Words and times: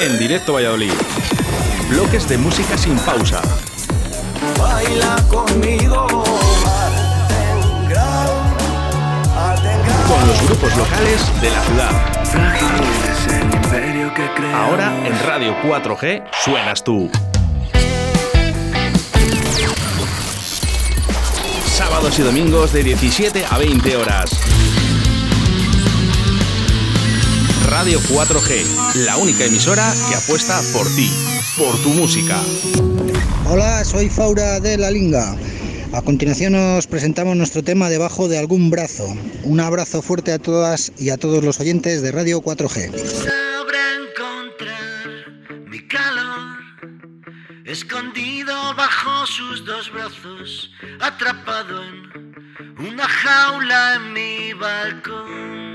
en 0.00 0.18
directo 0.18 0.54
Valladolid. 0.54 0.92
Bloques 1.88 2.28
de 2.28 2.36
música 2.38 2.76
sin 2.76 2.96
pausa. 2.98 3.40
Baila 4.58 5.16
conmigo. 5.28 6.06
Con 10.06 10.28
los 10.28 10.42
grupos 10.46 10.76
locales 10.76 11.40
de 11.40 11.50
la 11.50 11.62
ciudad. 11.62 11.90
Ahora 14.54 14.92
en 15.06 15.18
Radio 15.26 15.56
4G 15.62 16.24
suenas 16.44 16.84
tú. 16.84 17.10
Sábados 21.66 22.18
y 22.18 22.22
domingos 22.22 22.72
de 22.72 22.82
17 22.82 23.44
a 23.48 23.58
20 23.58 23.96
horas. 23.96 24.45
Radio 27.78 28.00
4G, 28.00 29.04
la 29.04 29.18
única 29.18 29.44
emisora 29.44 29.92
que 30.08 30.14
apuesta 30.14 30.62
por 30.72 30.86
ti, 30.96 31.12
por 31.58 31.76
tu 31.82 31.90
música. 31.90 32.40
Hola, 33.50 33.84
soy 33.84 34.08
Faura 34.08 34.60
de 34.60 34.78
La 34.78 34.90
Linga. 34.90 35.36
A 35.92 36.00
continuación 36.00 36.54
os 36.54 36.86
presentamos 36.86 37.36
nuestro 37.36 37.62
tema 37.62 37.90
debajo 37.90 38.28
de 38.28 38.38
algún 38.38 38.70
brazo. 38.70 39.14
Un 39.42 39.60
abrazo 39.60 40.00
fuerte 40.00 40.32
a 40.32 40.38
todas 40.38 40.90
y 40.96 41.10
a 41.10 41.18
todos 41.18 41.44
los 41.44 41.60
oyentes 41.60 42.00
de 42.00 42.12
Radio 42.12 42.40
4G. 42.40 42.94
encontrar 44.08 45.68
mi 45.68 45.86
calor, 45.86 46.56
escondido 47.66 48.54
bajo 48.74 49.26
sus 49.26 49.66
dos 49.66 49.92
brazos, 49.92 50.70
atrapado 50.98 51.82
en 51.84 52.86
una 52.86 53.06
jaula 53.06 53.96
en 53.96 54.12
mi 54.14 54.54
balcón. 54.54 55.65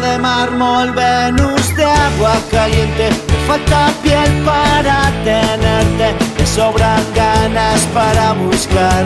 De 0.00 0.16
mármol, 0.16 0.92
Venus 0.92 1.74
de 1.74 1.84
agua 1.84 2.34
caliente. 2.52 3.10
Me 3.10 3.46
falta 3.48 3.90
piel 4.00 4.30
para 4.44 5.10
tenerte, 5.24 6.14
me 6.38 6.46
sobran 6.46 7.02
ganas 7.16 7.80
para 7.92 8.32
buscar. 8.34 9.04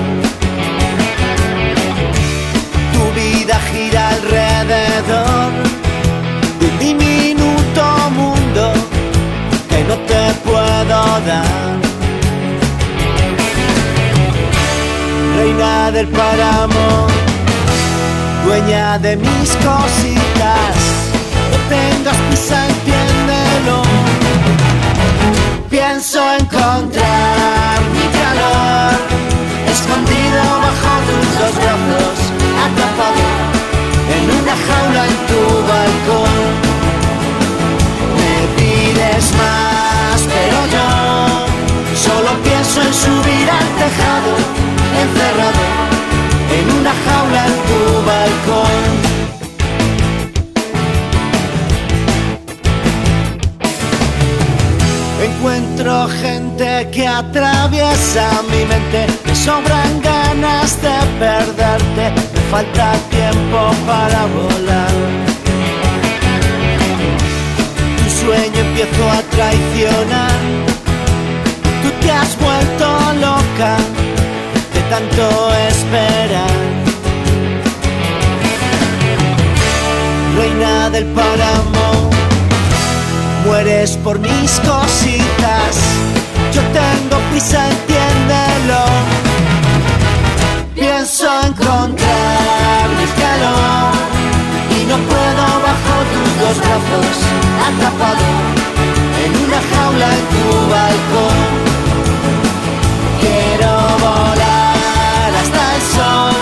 Tu 2.92 3.04
vida 3.18 3.58
gira 3.70 4.10
alrededor 4.10 5.52
de 6.60 6.66
un 6.66 6.78
diminuto 6.78 7.84
mundo 8.10 8.72
que 9.70 9.84
no 9.84 9.96
te 10.10 10.34
puedo 10.44 10.98
dar. 11.26 11.78
Reina 15.36 15.90
del 15.90 16.08
páramo 16.08 17.06
dueña 18.44 18.98
de 18.98 19.16
mis 19.16 19.56
cositas. 19.56 20.11
Que 56.92 57.08
atraviesa 57.08 58.42
mi 58.50 58.64
mente, 58.66 59.06
me 59.24 59.34
sobran 59.34 60.00
ganas 60.02 60.80
de 60.82 60.96
perderte, 61.18 62.12
me 62.34 62.40
falta 62.50 62.92
tiempo 63.08 63.60
para 63.86 64.26
volar. 64.26 64.92
Tu 67.96 68.10
sueño 68.20 68.60
empiezo 68.60 69.10
a 69.10 69.22
traicionar, 69.34 70.40
tú 71.82 71.88
te 72.02 72.10
has 72.12 72.38
vuelto 72.38 72.86
loca 73.26 73.76
de 74.74 74.80
tanto 74.90 75.54
esperar. 75.70 76.60
Reina 80.36 80.90
del 80.90 81.06
páramo, 81.06 82.10
mueres 83.46 83.96
por 84.04 84.18
mis 84.18 84.60
cositas. 84.60 86.01
Yo 86.52 86.60
tengo 86.60 87.16
prisa, 87.30 87.66
entiéndelo. 87.70 88.82
Pienso 90.74 91.26
encontrar 91.46 92.88
mi 92.98 93.06
calor 93.20 93.92
y 94.76 94.84
no 94.84 94.96
puedo 95.10 95.44
bajo 95.68 95.94
tus 96.12 96.30
dos 96.40 96.56
brazos, 96.58 97.16
atrapado 97.68 98.26
en 99.24 99.30
una 99.44 99.60
jaula 99.70 100.08
en 100.18 100.24
tu 100.32 100.46
balcón. 100.74 101.40
Quiero 103.22 103.72
volar 104.04 105.30
hasta 105.40 105.62
el 105.76 105.82
sol, 105.96 106.34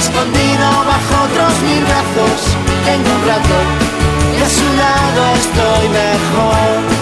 escondido 0.00 0.66
bajo 0.92 1.14
otros 1.26 1.54
mil 1.62 1.84
brazos. 1.84 2.38
Tengo 2.86 3.10
un 3.18 3.22
rato 3.28 3.56
y 4.36 4.42
a 4.42 4.48
su 4.48 4.66
lado 4.82 5.20
estoy 5.40 5.88
mejor. 5.90 6.97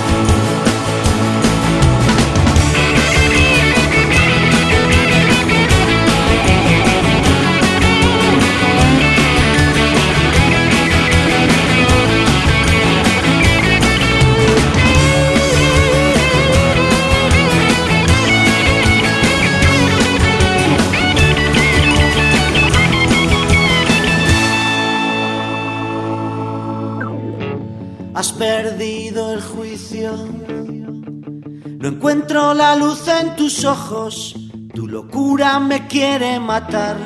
Encuentro 32.07 32.55
la 32.55 32.77
luz 32.77 33.09
en 33.09 33.35
tus 33.35 33.65
ojos. 33.65 34.33
Tu 34.73 34.87
locura 34.87 35.59
me 35.59 35.89
quiere 35.89 36.39
matar. 36.39 36.97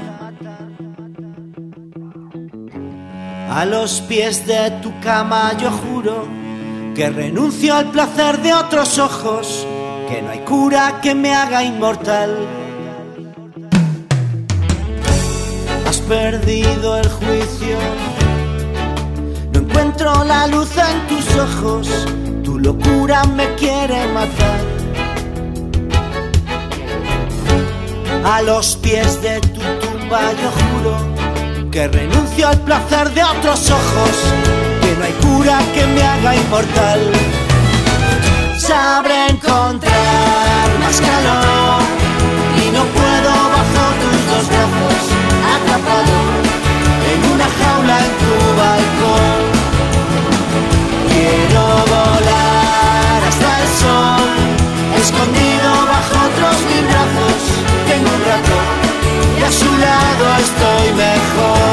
A 3.51 3.65
los 3.65 4.03
pies 4.03 4.47
de 4.47 4.71
tu 4.83 4.93
cama 5.01 5.57
yo 5.57 5.71
juro 5.71 6.29
que 6.95 7.09
renuncio 7.09 7.75
al 7.75 7.91
placer 7.91 8.43
de 8.43 8.53
otros 8.53 8.99
ojos, 8.99 9.67
que 10.07 10.21
no 10.21 10.33
hay 10.33 10.41
cura 10.41 11.01
que 11.01 11.15
me 11.15 11.35
haga 11.35 11.65
inmortal. 11.65 12.37
Has 15.87 15.99
perdido 16.01 16.99
el 16.99 17.09
juicio. 17.09 17.79
No 19.55 19.61
encuentro 19.61 20.25
la 20.25 20.47
luz 20.47 20.73
en 20.77 21.07
tus 21.07 21.27
ojos, 21.39 21.89
tu 22.45 22.59
locura 22.59 23.25
me 23.25 23.55
quiere 23.55 24.07
matar. 24.09 24.80
A 28.25 28.43
los 28.43 28.77
pies 28.77 29.23
de 29.23 29.41
tu 29.41 29.61
tumba 29.61 30.21
yo 30.33 30.51
juro 30.61 31.71
que 31.71 31.89
renuncio 31.89 32.49
al 32.49 32.61
placer 32.61 33.11
de 33.15 33.23
otros 33.23 33.71
ojos, 33.71 34.11
que 34.83 34.97
no 34.97 35.05
hay 35.05 35.13
cura 35.13 35.61
que 35.75 35.87
me 35.87 36.03
haga 36.03 36.37
inmortal. 36.37 37.01
Sabré 38.59 39.29
encontrar 39.29 40.79
más 40.81 41.01
calor 41.01 41.83
y 42.63 42.71
no 42.71 42.85
puedo 42.85 43.31
bajo 43.57 43.85
tus 44.01 44.19
dos 44.31 44.47
brazos, 44.49 45.03
atrapado 45.55 46.17
en 47.11 47.21
una 47.33 47.49
jaula 47.59 47.99
en 48.05 48.13
tu 48.21 48.35
balcón. 48.61 49.39
Quiero 51.09 51.63
volar 51.95 53.19
hasta 53.29 53.51
el 53.63 53.69
sol, 53.81 54.31
escondido 55.01 55.50
y 59.39 59.43
a 59.43 59.51
su 59.51 59.77
lado 59.77 60.25
estoy 60.39 60.93
mejor. 60.95 61.70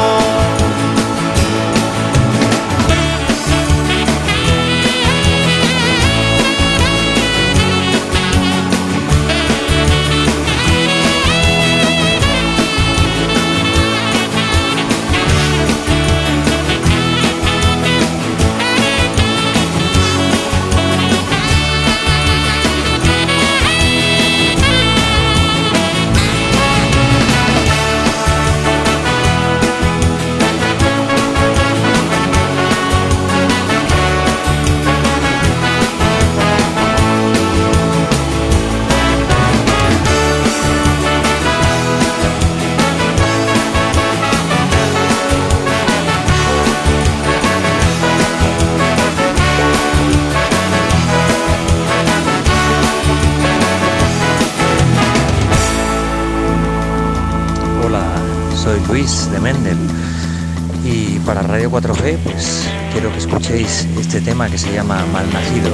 De 59.37 59.39
Mendel. 59.39 59.77
Y 60.83 61.19
para 61.19 61.41
Radio 61.41 61.69
4G, 61.71 62.17
pues 62.23 62.67
quiero 62.91 63.11
que 63.11 63.19
escuchéis 63.19 63.87
este 63.99 64.21
tema 64.21 64.49
que 64.49 64.57
se 64.57 64.73
llama 64.73 65.05
Malnacido. 65.11 65.69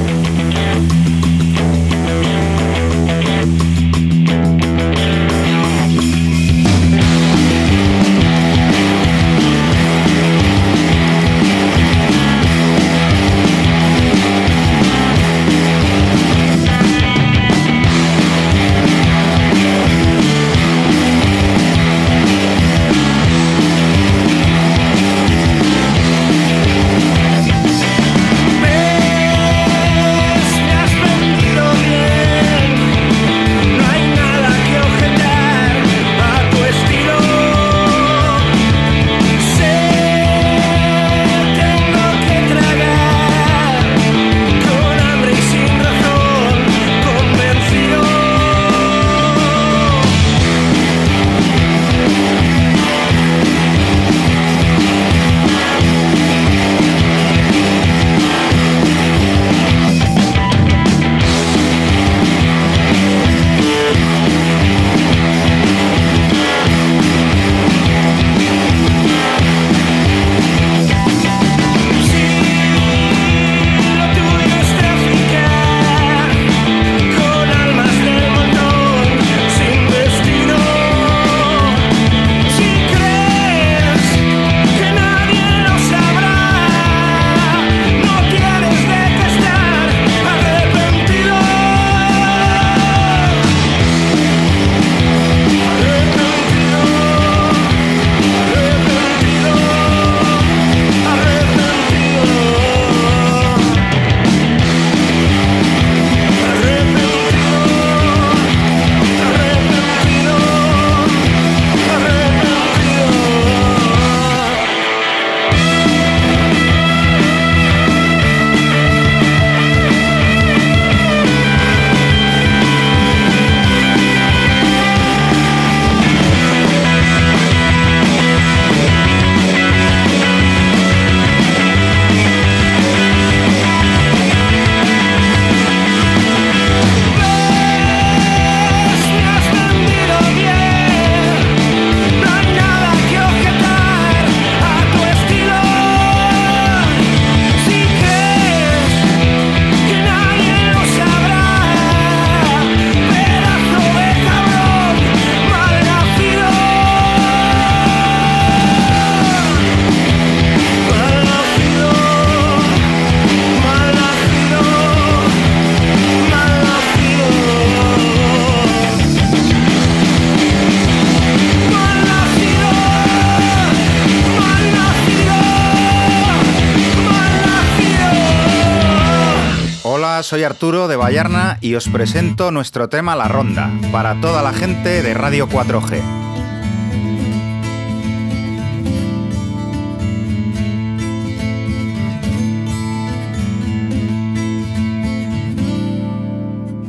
Soy 180.24 180.44
Arturo 180.44 180.88
de 180.88 180.96
Vallarna 180.96 181.58
y 181.62 181.75
os 181.75 181.89
presento 181.89 182.50
nuestro 182.51 182.88
tema 182.89 183.15
La 183.15 183.27
Ronda, 183.27 183.70
para 183.92 184.20
toda 184.22 184.42
la 184.42 184.53
gente 184.53 185.03
de 185.03 185.13
Radio 185.13 185.48
4G. 185.48 186.01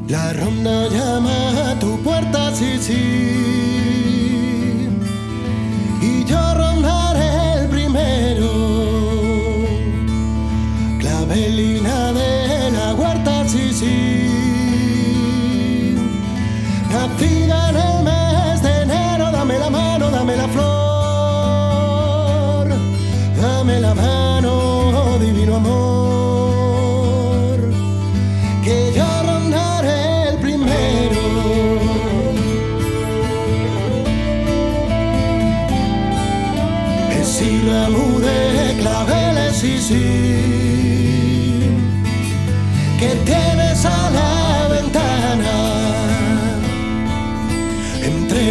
La 0.08 0.32
ronda 0.32 0.88
llama 0.88 1.72
a 1.72 1.78
tu 1.80 2.00
puerta, 2.02 2.54
sí, 2.54 2.78
sí. 2.80 3.23
Sí, 13.48 13.72
sí. 13.72 14.28
Nacida 16.90 17.70
en 17.70 17.76
el 17.76 18.02
mes 18.04 18.62
de 18.62 18.82
enero, 18.82 19.30
dame 19.32 19.58
la 19.58 19.70
mano, 19.70 20.10
dame 20.10 20.36
la 20.36 20.46
flor. 20.48 20.74
Dame 23.40 23.80
la 23.80 23.94
mano, 23.94 25.18
divino 25.18 25.56
amor. 25.56 27.58
Que 28.62 28.92
yo 28.94 29.06
rondaré 29.26 30.28
el 30.30 30.36
primero. 30.38 31.22
Es 37.20 37.42
ramo 37.66 38.20
de 38.20 38.76
claveles, 38.80 39.56
sí, 39.56 39.78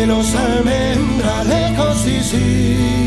Entre 0.03 0.17
los 0.17 0.35
almendralejos, 0.35 1.97
sí, 2.01 2.19
sí. 2.21 3.02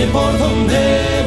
Calle 0.00 0.06
por 0.12 0.38
donde 0.38 1.19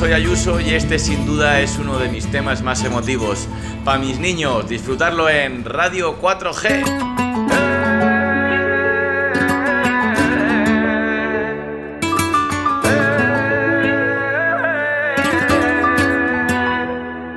soy 0.00 0.14
Ayuso 0.14 0.58
y 0.60 0.72
este 0.72 0.98
sin 0.98 1.26
duda 1.26 1.60
es 1.60 1.76
uno 1.78 1.98
de 1.98 2.08
mis 2.08 2.26
temas 2.30 2.62
más 2.62 2.82
emotivos. 2.84 3.46
Para 3.84 3.98
mis 3.98 4.18
niños, 4.18 4.66
disfrutarlo 4.66 5.28
en 5.28 5.62
Radio 5.62 6.18
4G. 6.18 6.84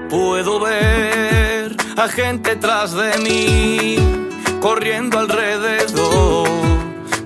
Puedo 0.09 0.61
ver 0.61 1.75
a 1.97 2.07
gente 2.07 2.55
tras 2.55 2.93
de 2.93 3.17
mí, 3.17 3.97
corriendo 4.61 5.19
alrededor, 5.19 6.47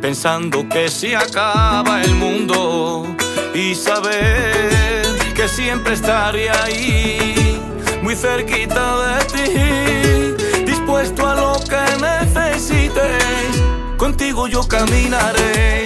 pensando 0.02 0.68
que 0.68 0.90
se 0.90 1.16
acaba 1.16 2.02
el 2.02 2.16
mundo 2.16 3.06
y 3.54 3.76
saber 3.76 5.07
que 5.38 5.48
siempre 5.48 5.94
estaré 5.94 6.50
ahí, 6.50 7.62
muy 8.02 8.16
cerquita 8.16 8.84
de 9.06 9.26
ti, 9.26 10.66
dispuesto 10.66 11.28
a 11.28 11.36
lo 11.36 11.60
que 11.60 11.84
necesites. 12.02 13.62
Contigo 13.98 14.48
yo 14.48 14.68
caminaré, 14.68 15.86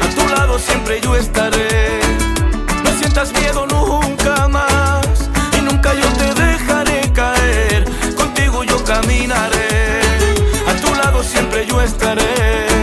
a 0.00 0.08
tu 0.14 0.28
lado 0.28 0.56
siempre 0.60 1.00
yo 1.00 1.16
estaré. 1.16 1.98
No 2.84 2.90
sientas 2.96 3.32
miedo 3.32 3.66
nunca 3.66 4.46
más 4.46 5.30
y 5.58 5.62
nunca 5.62 5.92
yo 5.92 6.06
te 6.12 6.40
dejaré 6.40 7.12
caer. 7.12 7.84
Contigo 8.14 8.62
yo 8.62 8.84
caminaré, 8.84 10.00
a 10.68 10.74
tu 10.80 10.94
lado 10.94 11.24
siempre 11.24 11.66
yo 11.66 11.82
estaré. 11.82 12.75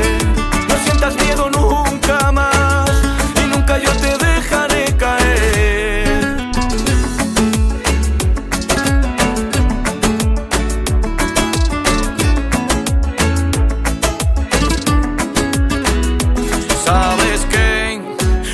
Sabes 16.93 17.41
que 17.49 17.99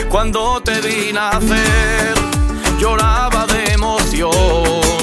cuando 0.09 0.61
te 0.61 0.79
vi 0.79 1.11
nacer 1.11 2.13
lloraba 2.79 3.45
de 3.47 3.73
emoción, 3.73 4.95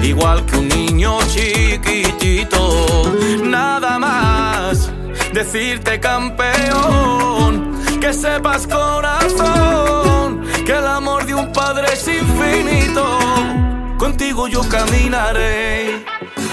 igual 0.00 0.46
que 0.46 0.56
un 0.58 0.68
niño 0.68 1.18
chiquitito. 1.26 3.12
Nada 3.42 3.98
más 3.98 4.92
decirte 5.32 5.98
campeón, 5.98 7.52
que 8.00 8.12
sepas 8.12 8.68
corazón, 8.68 10.44
que 10.64 10.72
el 10.72 10.86
amor 10.86 11.26
de 11.26 11.34
un 11.34 11.52
padre 11.52 11.86
es 11.94 12.06
infinito. 12.06 13.04
Contigo 13.98 14.46
yo 14.46 14.60
caminaré, 14.68 16.04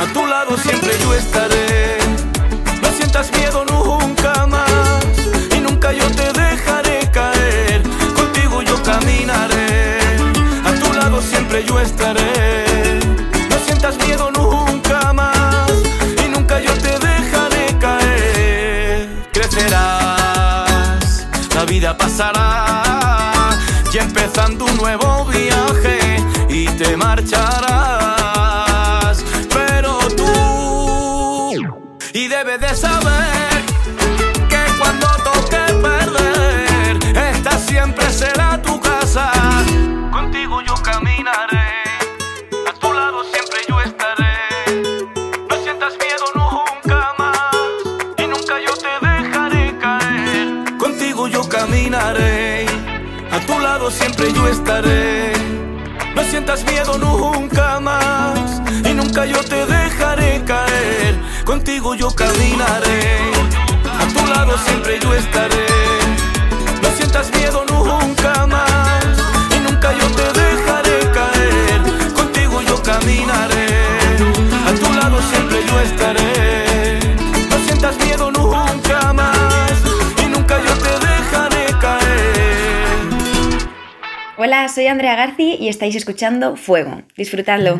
a 0.01 0.05
tu 0.11 0.25
lado 0.25 0.57
siempre 0.57 0.91
yo 1.03 1.13
estaré. 1.13 1.99
No 2.81 2.89
sientas 2.97 3.31
miedo 3.31 3.63
nunca 3.63 4.47
más 4.47 4.60
Pero 29.53 29.99
tú 30.17 31.53
y 32.13 32.27
debes 32.27 32.59
de 32.59 32.75
saber 32.75 33.63
que 34.49 34.61
cuando 34.77 35.07
toque 35.23 35.73
perder, 35.81 37.17
esta 37.17 37.57
siempre 37.57 38.09
será 38.09 38.61
tu 38.61 38.77
casa. 38.81 39.31
Contigo 40.11 40.61
yo 40.61 40.73
caminaré, 40.83 41.83
a 42.69 42.73
tu 42.73 42.91
lado 42.91 43.23
siempre 43.23 43.59
yo 43.69 43.79
estaré. 43.79 45.07
No 45.49 45.55
sientas 45.63 45.93
miedo 46.03 46.25
nunca 46.35 47.13
más 47.17 47.55
y 48.17 48.27
nunca 48.27 48.59
yo 48.59 48.73
te 48.75 49.05
dejaré 49.07 49.77
caer. 49.79 50.77
Contigo 50.77 51.27
yo 51.29 51.47
caminaré, 51.47 52.65
a 53.31 53.39
tu 53.45 53.57
lado 53.57 53.89
siempre 53.89 54.33
yo 54.33 54.47
estaré. 54.47 55.40
Sientas 56.41 56.65
miedo 56.65 56.97
nunca 56.97 57.79
más 57.79 58.63
y 58.83 58.95
nunca 58.95 59.27
yo 59.27 59.43
te 59.43 59.63
dejaré 59.63 60.41
caer. 60.43 61.15
Contigo 61.45 61.93
yo 61.93 62.09
caminaré, 62.15 63.31
a 63.85 64.07
tu 64.07 64.25
lado 64.25 64.57
siempre 64.57 64.99
yo 64.99 65.13
estaré. 65.13 66.00
Hola, 84.53 84.67
soy 84.67 84.87
Andrea 84.87 85.15
Garci 85.15 85.55
y 85.61 85.69
estáis 85.69 85.95
escuchando 85.95 86.57
Fuego. 86.57 87.03
Disfrutadlo. 87.15 87.79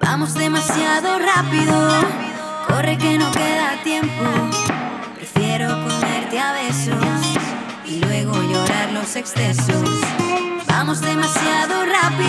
Vamos 0.00 0.34
demasiado 0.34 1.16
rápido, 1.20 1.90
corre 2.66 2.98
que 2.98 3.18
no 3.18 3.30
queda 3.30 3.80
tiempo. 3.84 4.24
Prefiero 5.14 5.68
comerte 5.68 6.40
a 6.40 6.52
besos 6.54 7.38
y 7.88 8.00
luego 8.00 8.32
llorar 8.52 8.90
los 8.92 9.14
excesos. 9.14 10.00
Vamos 10.66 11.00
demasiado 11.00 11.84
rápido 11.86 12.25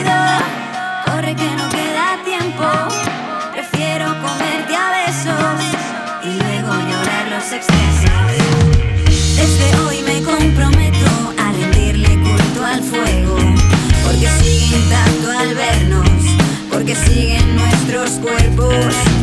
Desde 9.36 9.80
hoy 9.80 10.04
me 10.04 10.22
comprometo 10.22 11.34
a 11.40 11.52
rendirle 11.52 12.10
culto 12.22 12.64
al 12.64 12.84
fuego, 12.84 13.36
porque 14.06 14.28
siguen 14.44 14.88
tanto 14.90 15.32
al 15.32 15.56
vernos, 15.56 16.10
porque 16.72 16.96
siguen 16.96 17.56
nuestros 17.56 18.12
cuerpos. 18.20 19.17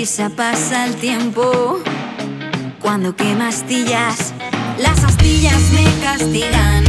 prisa 0.00 0.30
pasa 0.30 0.86
el 0.86 0.94
tiempo. 0.96 1.78
Cuando 2.80 3.14
quemastillas, 3.14 4.32
las 4.78 5.04
astillas 5.04 5.60
me 5.74 5.84
castigan 6.02 6.84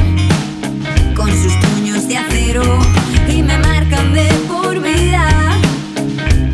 con 1.14 1.30
sus 1.30 1.52
puños 1.58 2.08
de 2.08 2.16
acero 2.16 2.64
y 3.28 3.44
me 3.44 3.58
marcan 3.58 4.14
de 4.14 4.30
por 4.48 4.82
vida 4.82 5.28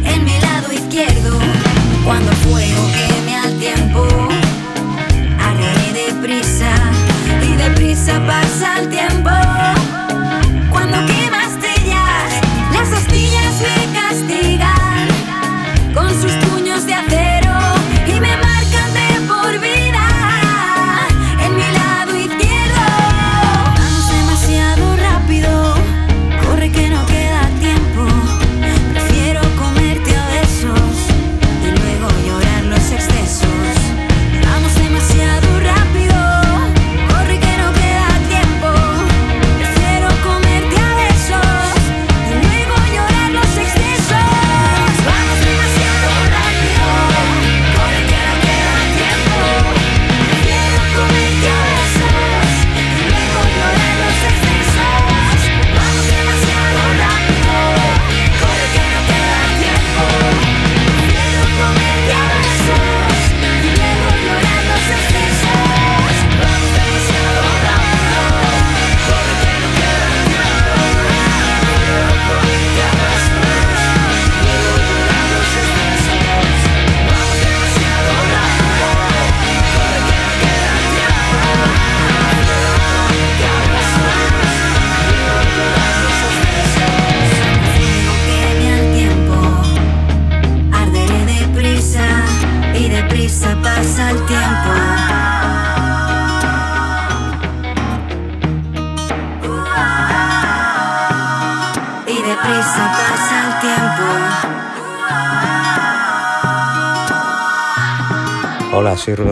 en 0.04 0.26
mi 0.26 0.40
lado 0.40 0.74
izquierdo. 0.74 1.38
Cuando 2.04 2.32
el 2.32 2.38
fuego 2.38 2.82
queme 2.96 3.36
al 3.38 3.60
tiempo, 3.60 4.08
arderé 5.40 6.08
deprisa 6.08 6.74
y 7.44 7.56
deprisa 7.56 8.20
pasa 8.26 8.80
el 8.80 8.90
tiempo. 8.90 9.07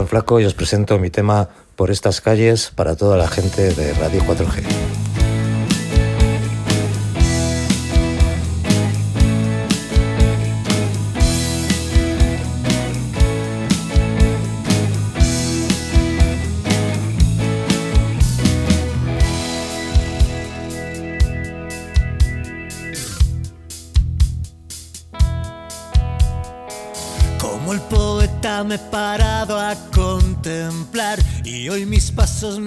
Flaco 0.07 0.39
y 0.39 0.45
os 0.45 0.53
presento 0.53 0.99
mi 0.99 1.09
tema 1.09 1.49
Por 1.75 1.91
estas 1.91 2.21
calles 2.21 2.71
para 2.73 2.95
toda 2.95 3.17
la 3.17 3.27
gente 3.27 3.73
de 3.73 3.93
Radio 3.93 4.21
4G. 4.21 5.04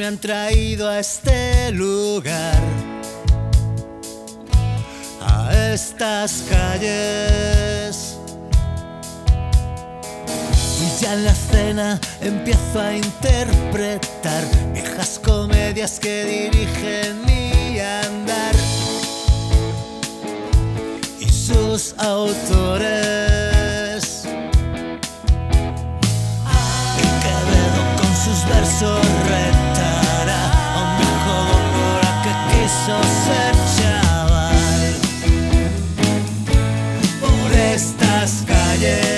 han 0.09 0.17
traído 0.17 0.89
a 0.89 1.01
este 1.01 1.71
lugar, 1.73 2.63
a 5.21 5.55
estas 5.75 6.45
calles. 6.49 8.17
Y 10.81 11.03
ya 11.03 11.13
en 11.13 11.25
la 11.27 11.35
cena 11.35 12.01
empiezo 12.23 12.81
a 12.81 12.97
interpretar 12.97 14.45
viejas 14.73 15.21
comedias 15.23 16.01
que 16.01 16.25
dirigen 16.25 17.27
mi 17.27 17.79
andar 17.79 18.55
y 21.21 21.31
sus 21.31 21.95
autores. 21.99 23.05
El 26.97 27.11
Quevedo 27.25 27.83
con 28.01 28.17
sus 28.17 28.49
versos 28.49 29.07
red 29.29 29.58
Yeah. 38.81 39.18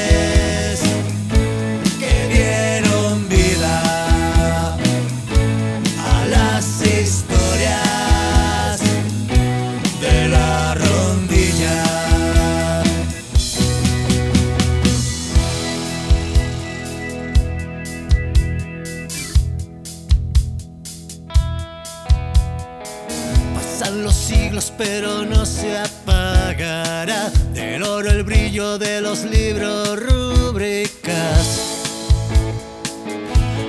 Brillo 28.51 28.79
de 28.79 29.01
los 29.01 29.23
libros 29.23 29.97
rúbricas. 30.01 31.61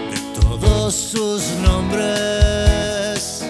De 0.09 0.41
todos 0.41 0.95
sus 0.95 1.43
nombres. 1.61 3.43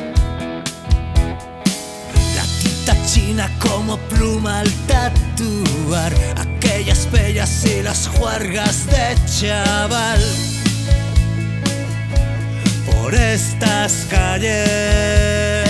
La 2.35 2.43
tinta 2.61 2.95
china 3.05 3.49
como 3.59 3.97
pluma 4.09 4.59
al 4.59 4.71
tatuar. 4.87 6.13
Aquellas 6.35 7.09
bellas 7.09 7.65
y 7.65 7.81
las 7.81 8.07
juergas 8.07 8.85
de 8.87 9.15
chaval 9.39 10.21
por 12.87 13.15
estas 13.15 14.05
calles. 14.09 15.60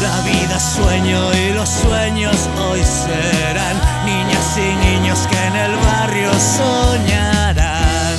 La 0.00 0.20
vida 0.20 0.60
sueño 0.60 1.34
y 1.34 1.52
los 1.54 1.68
sueños 1.68 2.48
hoy 2.70 2.80
serán 2.84 3.76
niñas 4.04 4.56
y 4.56 4.76
niños 4.86 5.18
que 5.28 5.46
en 5.46 5.56
el 5.56 5.76
barrio 5.76 6.30
soñarán. 6.34 8.16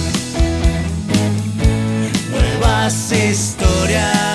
Nuevas 2.31 3.11
historias 3.13 4.28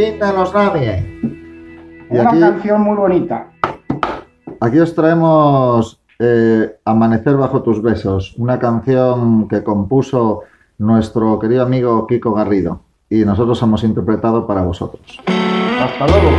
De 0.00 0.32
los. 0.32 0.50
Y 2.10 2.14
Una 2.18 2.30
aquí, 2.30 2.40
canción 2.40 2.80
muy 2.80 2.96
bonita. 2.96 3.52
aquí 4.58 4.78
os 4.78 4.94
traemos 4.94 6.00
eh, 6.18 6.74
Amanecer 6.86 7.36
bajo 7.36 7.62
tus 7.62 7.82
besos, 7.82 8.34
una 8.38 8.58
canción 8.58 9.46
que 9.46 9.62
compuso 9.62 10.40
nuestro 10.78 11.38
querido 11.38 11.62
amigo 11.62 12.06
Kiko 12.06 12.32
Garrido. 12.32 12.80
Y 13.10 13.26
nosotros 13.26 13.60
hemos 13.60 13.84
interpretado 13.84 14.46
para 14.46 14.62
vosotros. 14.62 15.20
Hasta 15.26 16.06
luego. 16.06 16.30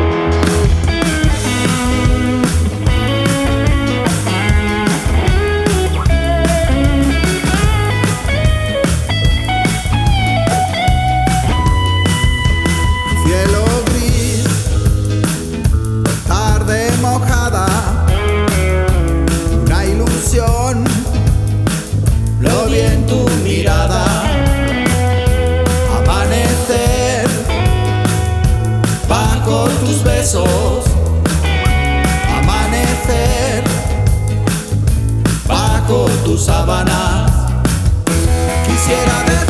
Tus 36.23 36.45
sábanas. 36.45 37.31
Quisiera 38.65 39.23
decirte 39.25 39.40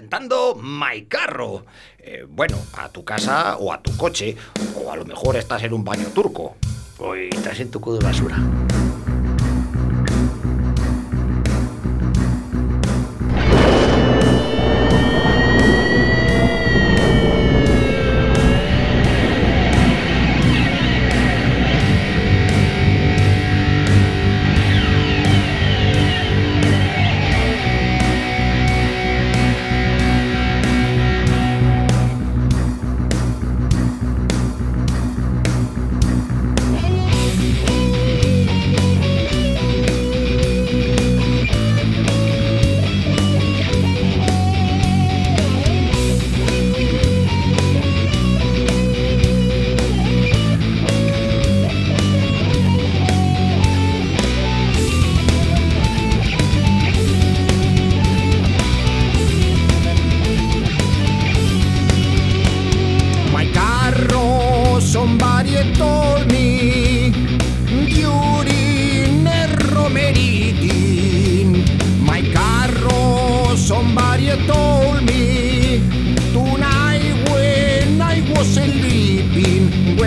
presentando 0.00 0.54
My 0.54 1.04
Carro. 1.04 1.66
Eh, 1.98 2.24
bueno, 2.26 2.56
a 2.78 2.88
tu 2.88 3.04
casa 3.04 3.58
o 3.58 3.70
a 3.70 3.82
tu 3.82 3.94
coche, 3.98 4.34
o 4.74 4.90
a 4.90 4.96
lo 4.96 5.04
mejor 5.04 5.36
estás 5.36 5.62
en 5.62 5.74
un 5.74 5.84
baño 5.84 6.06
turco, 6.14 6.56
o 6.98 7.14
estás 7.14 7.60
en 7.60 7.70
tu 7.70 7.80
cubo 7.80 7.98
de 7.98 8.04
basura. 8.04 8.38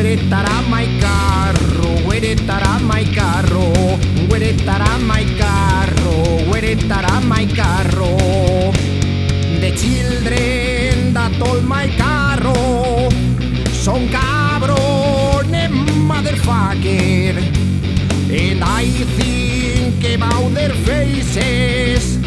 Estará 0.05 0.61
my 0.69 0.85
carro? 0.99 1.89
Where 2.07 2.35
estará 2.35 2.79
my 2.79 3.05
carro? 3.15 3.71
Where 4.27 4.53
estará 4.53 4.99
my 4.99 5.23
carro? 5.37 6.15
Where 6.49 6.75
estará 6.75 7.21
my 7.21 7.45
carro? 7.47 8.71
The 9.61 9.71
children 9.75 11.13
that 11.13 11.31
told 11.39 11.63
my 11.63 11.87
carro 11.97 13.09
son 13.71 14.07
cabrones 14.09 15.71
motherfucker 16.11 17.35
and 18.29 18.63
I 18.63 18.85
think 19.19 20.03
about 20.15 20.53
their 20.53 20.73
faces 20.87 22.17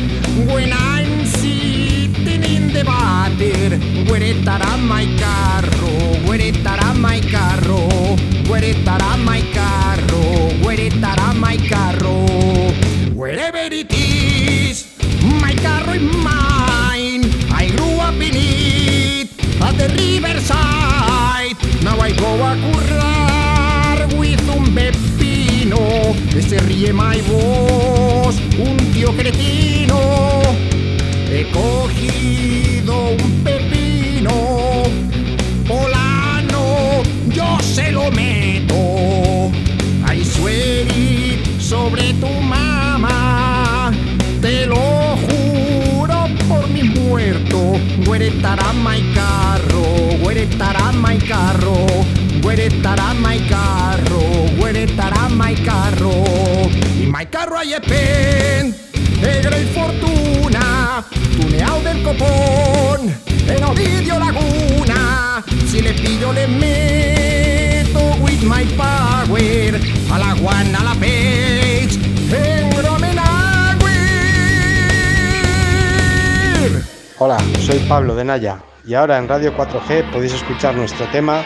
when 0.48 0.72
I'm 0.72 1.26
sitting 1.26 2.42
in 2.44 2.72
the 2.72 2.84
water 2.84 3.76
where 4.08 4.24
estará 4.32 4.76
my 4.78 5.04
carro 5.18 5.46
carro 6.66 6.85
where 8.56 8.70
estará 8.70 9.18
my 9.18 9.42
carro 9.52 10.48
where 10.64 10.80
estará 10.80 11.34
my 11.34 11.58
carro. 11.68 12.24
Wherever 13.14 13.68
it 13.70 13.92
is 13.92 14.96
my 15.42 15.54
carro 15.64 15.92
is 15.92 16.06
mine. 16.24 17.22
I 17.52 17.68
grew 17.76 17.96
up 18.00 18.14
in 18.14 18.34
it 18.34 19.28
at 19.60 19.74
the 19.76 19.88
riverside. 20.00 21.56
Now 21.84 22.00
I 22.00 22.12
go 22.12 22.30
a 22.50 22.52
currar 22.64 23.98
with 24.18 24.48
un 24.48 24.74
pepino 24.74 25.82
que 26.32 26.40
se 26.40 26.58
ríe 26.60 26.94
my 26.94 27.20
voz 27.28 28.36
un 28.58 28.76
tío 28.94 29.12
cretino. 29.14 30.00
He 31.28 31.44
cogido 31.52 33.10
un 33.22 33.32
pepino 33.44 34.34
polano 35.68 37.02
yo 37.36 37.58
se 37.60 37.92
lo 37.92 38.10
estará 48.22 48.72
my 48.72 49.02
carro 49.14 49.82
where 50.24 50.42
estará 50.42 50.92
my 50.92 51.18
carro 51.18 51.86
where 52.42 52.66
estará 52.68 53.14
my 53.14 53.38
carro 53.48 54.20
where 54.58 54.84
estará 54.86 55.28
my 55.28 55.54
carro. 55.64 56.12
Y 57.00 57.06
my 57.06 57.26
carro 57.26 57.58
hay 57.58 57.74
pen 57.86 58.74
de 59.20 59.42
Grey 59.42 59.64
Fortuna 59.74 61.04
tuneado 61.36 61.80
del 61.82 62.02
copón 62.02 63.14
en 63.48 63.64
Ovidio 63.64 64.18
Laguna. 64.18 65.42
Si 65.66 65.80
le 65.80 65.92
pillo 65.92 66.32
le 66.32 66.46
meto 66.46 68.00
with 68.20 68.42
my 68.42 68.64
power 68.76 69.74
a 70.10 70.18
la 70.18 70.34
one 70.34 70.74
a 70.74 70.84
la 70.84 70.94
page 70.94 71.45
Hola, 77.18 77.38
soy 77.60 77.78
Pablo 77.88 78.14
de 78.14 78.26
Naya 78.26 78.58
y 78.84 78.92
ahora 78.92 79.16
en 79.16 79.26
Radio 79.26 79.56
4G 79.56 80.10
podéis 80.12 80.34
escuchar 80.34 80.74
nuestro 80.76 81.06
tema 81.06 81.42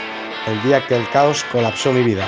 El 0.48 0.60
día 0.64 0.84
que 0.84 0.96
el 0.96 1.08
caos 1.10 1.44
colapsó 1.52 1.92
mi 1.92 2.02
vida. 2.02 2.26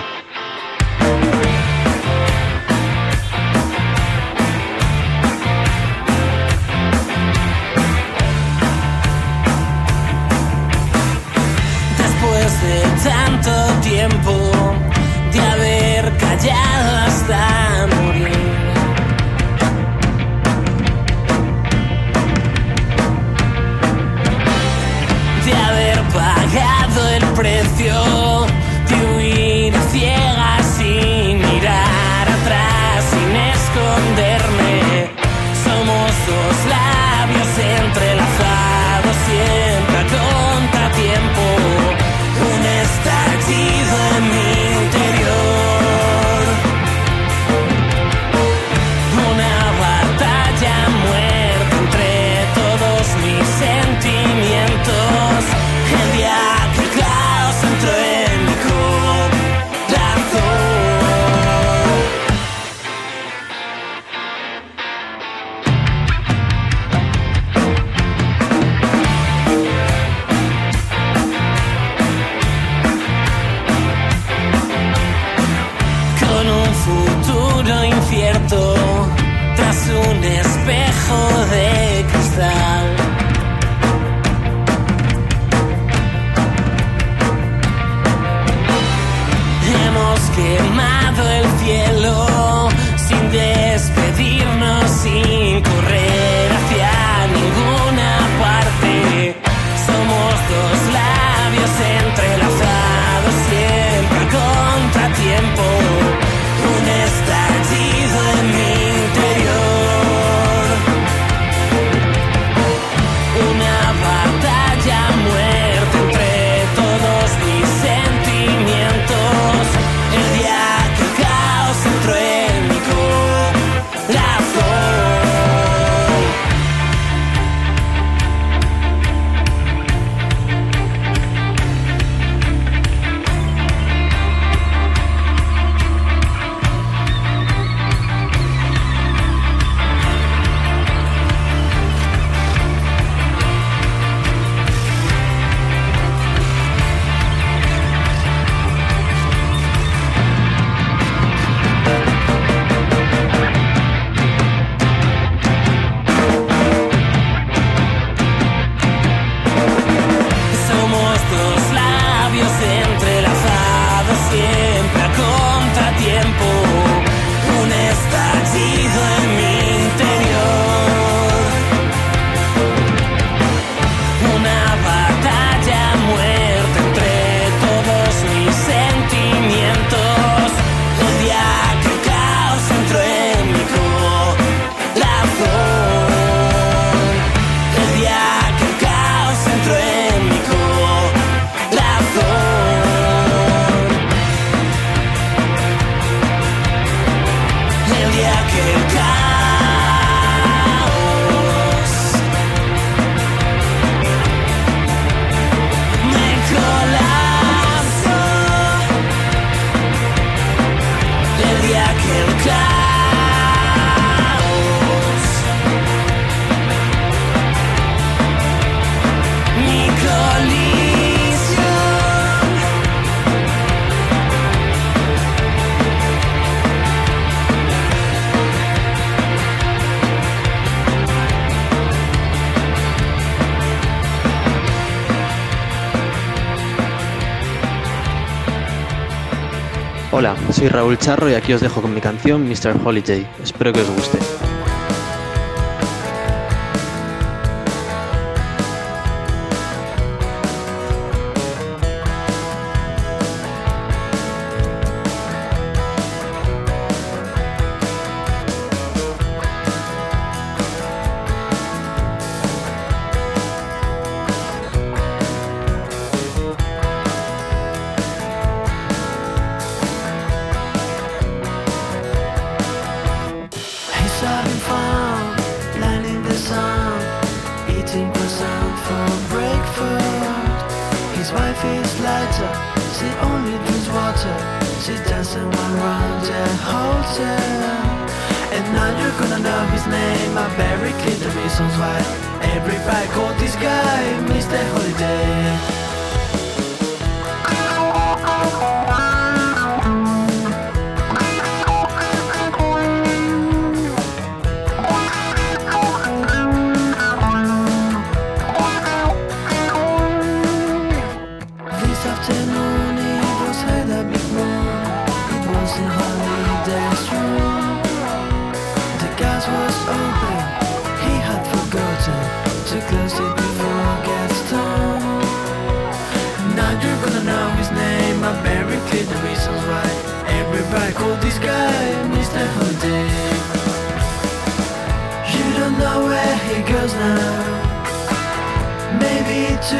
soy 240.63 240.69
Raúl 240.69 240.96
Charro 240.96 241.29
y 241.29 241.35
aquí 241.35 241.52
os 241.52 241.60
dejo 241.60 241.83
con 241.83 241.92
mi 241.92 242.00
canción 242.00 242.48
Mr. 242.48 242.77
Holiday. 242.85 243.27
Espero 243.42 243.73
que 243.73 243.81
os 243.81 243.90
guste. 243.90 244.52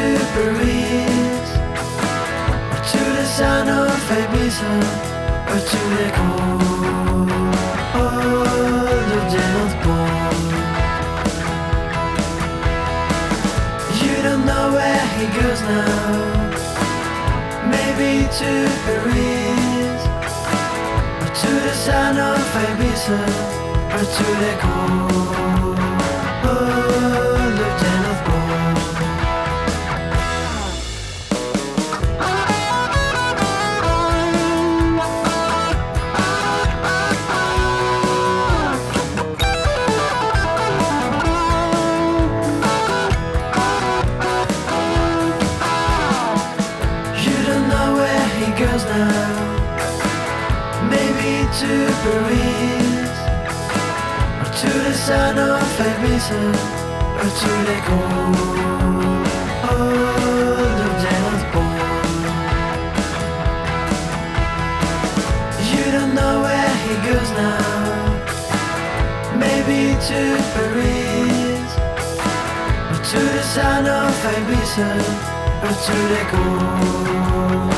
Débris 0.03 1.51
Où 2.71 2.77
tu 2.91 3.01
les 3.15 3.31
as 3.41 3.63
nos 3.63 3.89
faiblesses 4.07 4.63
or 5.51 5.59
to 5.69 5.79
the 5.95 6.07
cours 6.17 7.33
of 7.95 8.13
deviens 9.11 9.49
notre 9.55 9.77
pont 9.83 10.09
You 14.01 14.15
don't 14.27 14.45
know 14.45 14.65
where 14.77 15.05
he 15.17 15.25
goes 15.39 15.61
now. 15.61 16.11
Maybe 17.73 18.11
to 18.39 18.51
Paris. 18.85 20.01
Où 21.21 21.27
tu 21.39 21.51
les 21.65 21.81
as 21.89 22.09
nos 22.19 22.37
faiblesses 22.53 23.19
Où 23.95 24.01
tu 24.15 24.27
les 24.41 24.55
cours 24.63 25.22
go 57.87 57.95
all 59.69 59.93
of 60.87 60.93
them 61.03 61.33
born. 61.53 62.15
You 65.71 65.85
don't 65.95 66.13
know 66.13 66.35
where 66.45 66.75
he 66.85 66.93
goes 67.07 67.29
now. 67.31 67.61
Maybe 69.37 69.79
to 70.07 70.19
Paris, 70.53 71.71
or 72.91 72.99
to 73.11 73.19
the 73.35 73.43
sound 73.43 73.87
of 73.87 74.25
Ibiza, 74.35 74.91
or 75.63 75.73
to 75.85 75.93
let 76.11 76.25
go. 76.31 77.72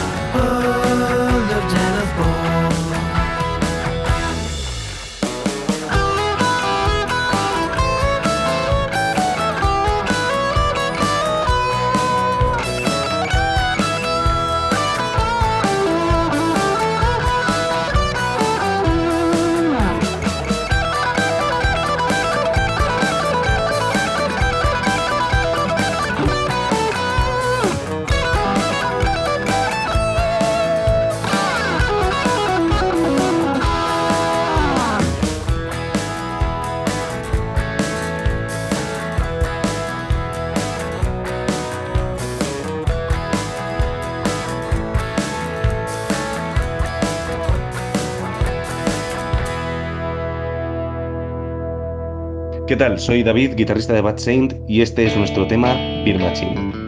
¿Qué 52.76 52.80
tal? 52.80 53.00
Soy 53.00 53.24
David, 53.24 53.54
guitarrista 53.56 53.94
de 53.94 54.02
Bad 54.02 54.18
Saint, 54.18 54.54
y 54.68 54.82
este 54.82 55.06
es 55.06 55.16
nuestro 55.16 55.48
tema, 55.48 55.76
Beer 56.04 56.20
Machine. 56.20 56.85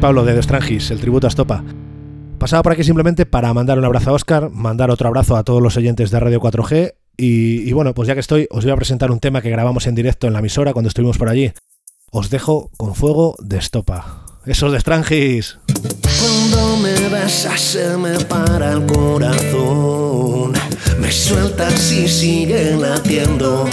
Pablo 0.00 0.24
de 0.24 0.32
The 0.34 0.42
Strangis, 0.42 0.90
el 0.90 0.98
tributo 0.98 1.26
a 1.26 1.28
Estopa. 1.28 1.62
Pasaba 2.38 2.62
por 2.62 2.72
aquí 2.72 2.82
simplemente 2.82 3.26
para 3.26 3.52
mandar 3.52 3.78
un 3.78 3.84
abrazo 3.84 4.10
a 4.10 4.12
Oscar, 4.14 4.48
mandar 4.50 4.90
otro 4.90 5.08
abrazo 5.08 5.36
a 5.36 5.44
todos 5.44 5.62
los 5.62 5.76
oyentes 5.76 6.10
de 6.10 6.18
Radio 6.18 6.40
4G 6.40 6.94
y, 7.18 7.70
bueno, 7.74 7.92
pues 7.92 8.08
ya 8.08 8.14
que 8.14 8.20
estoy, 8.20 8.48
os 8.50 8.64
voy 8.64 8.72
a 8.72 8.76
presentar 8.76 9.10
un 9.10 9.20
tema 9.20 9.42
que 9.42 9.50
grabamos 9.50 9.86
en 9.86 9.94
directo 9.94 10.26
en 10.26 10.32
la 10.32 10.38
emisora 10.38 10.72
cuando 10.72 10.88
estuvimos 10.88 11.18
por 11.18 11.28
allí. 11.28 11.52
Os 12.10 12.30
dejo 12.30 12.70
con 12.78 12.94
fuego 12.94 13.36
de 13.40 13.58
Estopa. 13.58 14.24
Esos 14.46 14.72
de 14.72 14.80
Strangis. 14.80 15.58
Cuando 16.18 16.78
me 16.78 18.18
para 18.24 18.72
el 18.72 18.86
corazón, 18.86 20.54
me 20.98 21.12
sueltas 21.12 21.92
y 21.92 22.46
latiendo. 22.46 23.68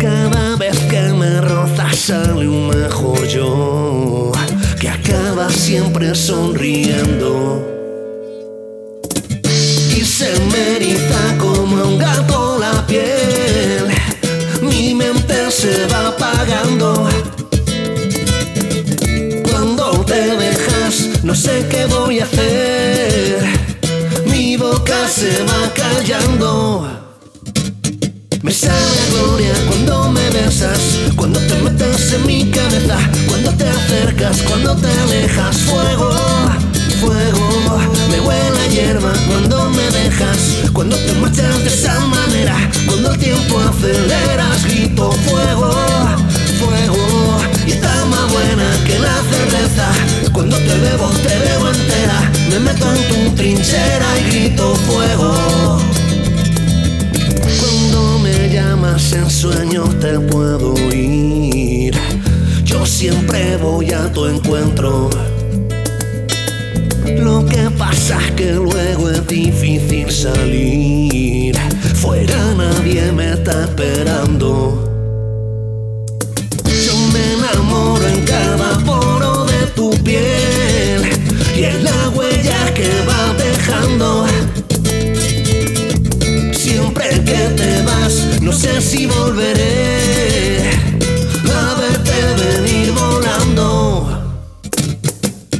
Cada 0.00 0.56
vez 0.56 0.78
que 0.88 1.02
me 1.12 1.42
rozas 1.42 1.94
sale 1.94 2.48
un 2.48 2.68
mejor 2.68 3.26
yo, 3.26 4.32
que 4.80 4.88
acaba 4.88 5.50
siempre 5.50 6.14
sonriendo. 6.14 7.62
Y 9.94 10.00
se 10.00 10.32
me 10.50 10.76
eriza 10.76 11.36
como 11.38 11.84
un 11.84 11.98
gato 11.98 12.58
la 12.58 12.86
piel, 12.86 13.88
mi 14.62 14.94
mente 14.94 15.50
se 15.50 15.86
va 15.88 16.08
apagando. 16.08 17.06
Cuando 19.50 20.02
te 20.06 20.34
dejas, 20.36 21.22
no 21.22 21.34
sé 21.34 21.66
qué 21.68 21.84
voy 21.84 22.20
a 22.20 22.24
hacer, 22.24 23.44
mi 24.24 24.56
boca 24.56 25.06
se 25.08 25.44
va 25.44 25.70
callando. 25.74 26.99
Me 28.42 28.52
sabe 28.52 28.74
a 28.74 29.12
gloria 29.12 29.52
cuando 29.66 30.12
me 30.12 30.30
besas, 30.30 30.80
cuando 31.14 31.38
te 31.40 31.54
metes 31.56 32.14
en 32.14 32.26
mi 32.26 32.50
cabeza, 32.50 32.96
cuando 33.28 33.52
te 33.52 33.68
acercas, 33.68 34.38
cuando 34.42 34.74
te 34.76 34.90
alejas. 34.90 35.56
Fuego, 35.58 36.10
fuego, 37.00 37.78
me 38.10 38.18
huele 38.20 38.60
a 38.60 38.66
hierba 38.68 39.12
cuando 39.28 39.68
me 39.70 39.82
dejas, 39.90 40.38
cuando 40.72 40.96
te 40.96 41.12
marchas 41.20 41.64
de 41.64 41.68
esa 41.68 42.00
manera, 42.06 42.56
cuando 42.86 43.12
el 43.12 43.18
tiempo 43.18 43.60
aceleras, 43.60 44.64
grito 44.64 45.12
fuego, 45.12 45.72
fuego, 46.58 47.38
y 47.66 47.72
está 47.72 48.06
más 48.06 48.32
buena 48.32 48.84
que 48.86 48.98
la 49.00 49.16
cerveza. 49.30 49.86
Cuando 50.32 50.56
te 50.56 50.78
bebo, 50.78 51.08
te 51.08 51.38
bebo 51.38 51.68
entera, 51.68 52.30
me 52.48 52.58
meto 52.60 52.86
en 52.94 53.08
tu 53.08 53.36
trinchera 53.36 54.18
y 54.18 54.30
grito 54.30 54.74
fuego. 54.86 55.59
Llamas 59.00 59.12
en 59.12 59.30
sueño 59.30 59.84
te 60.00 60.18
puedo 60.18 60.74
oír. 60.74 61.94
Yo 62.64 62.84
siempre 62.84 63.56
voy 63.56 63.92
a 63.92 64.12
tu 64.12 64.26
encuentro. 64.26 65.10
Lo 67.06 67.44
que 67.46 67.70
pasa 67.78 68.18
es 68.26 68.32
que 68.32 68.52
luego 68.52 69.10
es 69.10 69.26
difícil 69.26 70.10
salir. 70.10 71.56
Fuera 71.94 72.54
nadie 72.54 73.12
me 73.12 73.32
está 73.32 73.64
esperando. 73.64 74.89
Si 88.80 89.06
volveré 89.06 90.70
a 91.52 91.74
verte 91.74 92.62
venir 92.62 92.92
volando. 92.92 94.08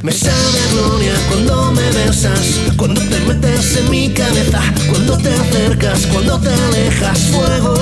Me 0.03 0.13
sabe 0.13 0.61
gloria 0.73 1.13
cuando 1.29 1.73
me 1.73 1.91
besas, 1.91 2.61
cuando 2.77 3.01
te 3.03 3.21
metes 3.21 3.77
en 3.77 3.91
mi 3.91 4.09
cabeza, 4.11 4.61
cuando 4.89 5.17
te 5.19 5.33
acercas, 5.33 6.07
cuando 6.07 6.41
te 6.41 6.49
alejas. 6.49 7.19
Fuego, 7.31 7.75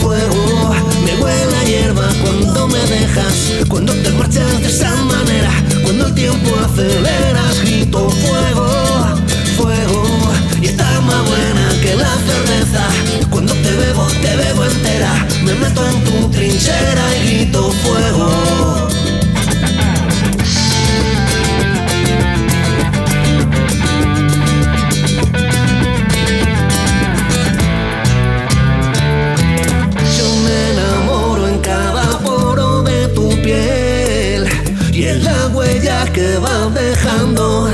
fuego, 0.00 0.74
me 1.04 1.22
huele 1.22 1.56
a 1.56 1.64
hierba 1.64 2.08
cuando 2.22 2.68
me 2.68 2.80
dejas, 2.86 3.52
cuando 3.68 3.92
te 3.92 4.10
marchas 4.12 4.60
de 4.60 4.68
esa 4.68 4.94
manera, 4.96 5.52
cuando 5.82 6.06
el 6.06 6.14
tiempo 6.14 6.56
aceleras, 6.64 7.60
grito 7.62 8.08
fuego, 8.08 8.68
fuego, 9.56 10.04
y 10.62 10.66
está 10.66 11.00
más 11.02 11.22
buena 11.28 11.68
que 11.82 11.94
la 11.94 12.16
cerveza. 12.26 13.05
Te 14.06 14.12
bebo, 14.12 14.20
te 14.20 14.36
bebo 14.36 14.64
entera, 14.64 15.26
me 15.44 15.54
meto 15.54 15.86
en 15.88 16.04
tu 16.04 16.30
trinchera 16.30 17.16
y 17.16 17.26
grito 17.26 17.70
fuego. 17.70 18.88
Yo 30.16 30.36
me 30.44 30.70
enamoro 30.72 31.48
en 31.48 31.58
cada 31.60 32.18
poro 32.20 32.82
de 32.82 33.08
tu 33.08 33.28
piel 33.42 34.46
y 34.92 35.04
en 35.04 35.24
la 35.24 35.48
huella 35.48 36.04
que 36.12 36.38
vas 36.38 36.74
dejando. 36.74 37.70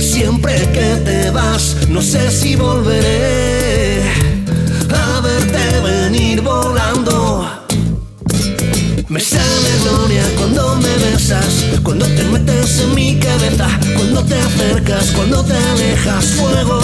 Siempre 0.00 0.54
que 0.72 0.96
te 1.04 1.30
vas, 1.30 1.76
no 1.88 2.02
sé 2.02 2.30
si 2.30 2.56
volveré 2.56 3.47
venir 6.28 6.42
volando. 6.42 7.48
Me 9.08 9.20
sale 9.20 9.70
gloria 9.82 10.22
cuando 10.36 10.76
me 10.76 10.94
besas, 10.98 11.64
cuando 11.82 12.04
te 12.06 12.22
metes 12.24 12.80
en 12.80 12.94
mi 12.94 13.18
cabeza, 13.18 13.68
cuando 13.96 14.22
te 14.24 14.38
acercas, 14.38 15.10
cuando 15.12 15.42
te 15.44 15.54
alejas. 15.54 16.24
Fuego, 16.38 16.80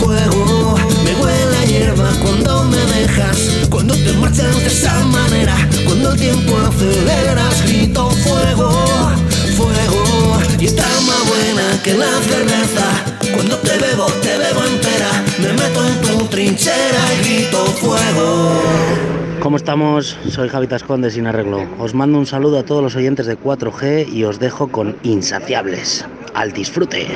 fuego, 0.00 0.76
me 1.04 1.14
huele 1.14 1.56
a 1.56 1.64
hierba 1.66 2.10
cuando 2.20 2.64
me 2.64 2.78
dejas, 2.96 3.38
cuando 3.70 3.94
te 3.94 4.12
marchas 4.14 4.56
de 4.58 4.66
esa 4.66 5.04
manera, 5.04 5.56
cuando 5.84 6.12
el 6.12 6.18
tiempo 6.18 6.56
aceleras, 6.58 7.62
grito 7.64 8.10
fuego, 8.10 8.70
fuego, 9.56 10.38
y 10.58 10.66
está 10.66 10.86
más 11.06 11.22
buena 11.28 11.82
que 11.84 11.94
la 11.94 12.10
cerveza. 12.28 13.07
Cuando 13.34 13.56
te 13.58 13.78
bebo, 13.78 14.06
te 14.22 14.38
bebo 14.38 14.64
entera, 14.64 15.24
me 15.38 15.52
meto 15.52 15.86
en 15.86 16.00
tu 16.02 16.24
trinchera 16.26 17.14
y 17.14 17.24
grito 17.24 17.64
fuego. 17.66 18.52
¿Cómo 19.40 19.56
estamos? 19.56 20.16
Soy 20.28 20.48
Javi 20.48 20.66
Tascón 20.66 21.08
Sin 21.10 21.26
Arreglo. 21.26 21.66
Os 21.78 21.94
mando 21.94 22.18
un 22.18 22.26
saludo 22.26 22.58
a 22.58 22.64
todos 22.64 22.82
los 22.82 22.96
oyentes 22.96 23.26
de 23.26 23.38
4G 23.38 24.12
y 24.12 24.24
os 24.24 24.38
dejo 24.38 24.68
con 24.68 24.96
Insaciables. 25.02 26.04
Al 26.34 26.52
disfrute. 26.52 27.06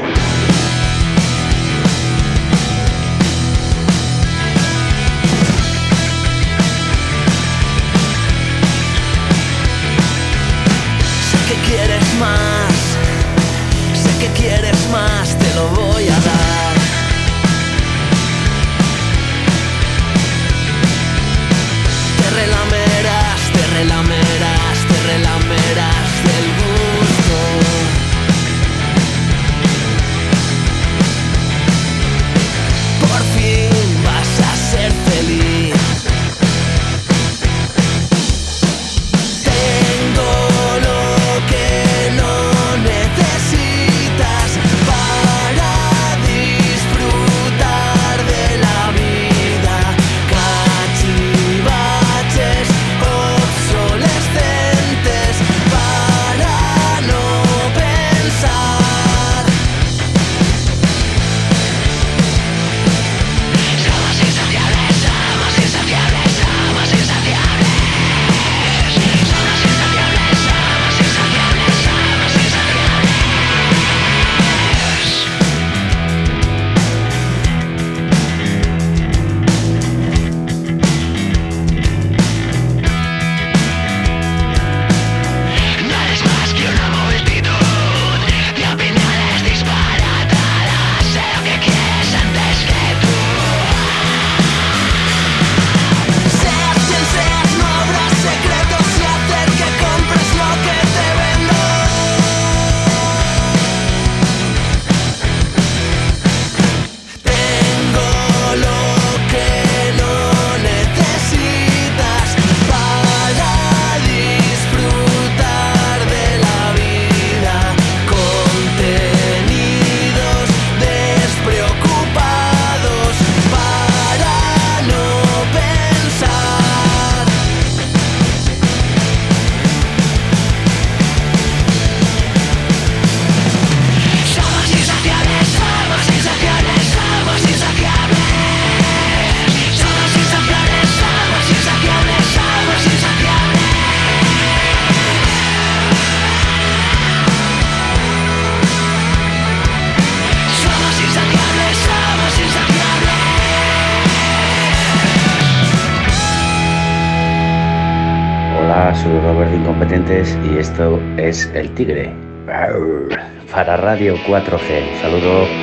Para 163.62 163.76
Radio 163.76 164.16
4G. 164.26 164.92
Saludo. 165.00 165.61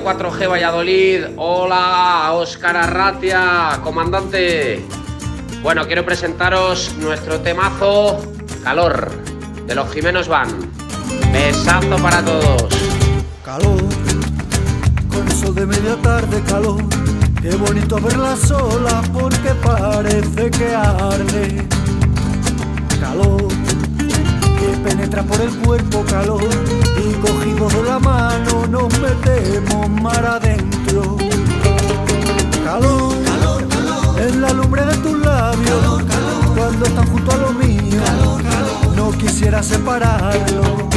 Radio 0.00 0.30
4G 0.30 0.48
Valladolid. 0.48 1.24
Hola 1.36 2.30
Óscar 2.32 2.76
Arratia, 2.76 3.80
comandante. 3.82 4.84
Bueno, 5.62 5.86
quiero 5.86 6.04
presentaros 6.04 6.94
nuestro 6.98 7.40
temazo 7.40 8.20
Calor 8.62 9.10
de 9.66 9.74
los 9.74 9.92
Jimenos 9.92 10.28
Van. 10.28 10.48
Besazo 11.32 11.96
para 12.02 12.22
todos. 12.22 12.68
Calor, 13.44 13.82
con 15.08 15.26
el 15.26 15.32
sol 15.32 15.54
de 15.54 15.66
media 15.66 15.96
tarde 15.96 16.42
calor. 16.48 16.82
Qué 17.42 17.54
bonito 17.56 18.00
verla 18.00 18.36
sola 18.36 19.02
porque 19.12 19.50
parece 19.62 20.50
que 20.50 20.74
arde. 20.74 21.68
Calor, 23.00 23.48
penetra 24.82 25.22
por 25.22 25.40
el 25.40 25.50
cuerpo 25.58 26.04
calor. 26.04 26.42
Y 26.96 27.12
cogidos 27.14 27.72
de 27.72 27.82
la 27.82 27.98
mano 27.98 28.66
nos 28.66 28.98
metemos 29.00 29.88
mar 29.88 30.24
adentro. 30.24 31.16
Calor, 32.64 33.14
en 34.18 34.40
la 34.40 34.52
lumbre 34.52 34.84
de 34.84 34.96
tus 34.98 35.18
labios. 35.18 36.02
Cuando 36.56 36.84
están 36.84 37.06
junto 37.06 37.32
a 37.32 37.36
lo 37.36 37.52
mío, 37.52 38.02
no 38.96 39.10
quisiera 39.12 39.62
separarlo 39.62 40.90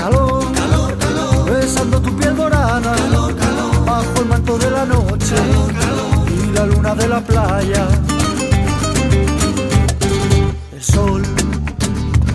calor, 0.00 0.44
besando 1.44 2.00
tu 2.00 2.16
piel 2.16 2.36
dorada, 2.36 2.94
bajo 3.84 4.20
el 4.20 4.26
manto 4.26 4.58
de 4.58 4.70
la 4.70 4.86
noche 4.86 5.36
y 6.28 6.52
la 6.54 6.64
luna 6.66 6.94
de 6.94 7.08
la 7.08 7.20
playa. 7.20 7.86